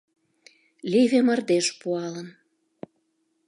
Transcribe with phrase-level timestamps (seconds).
[0.91, 2.27] леве мардеж пуалын.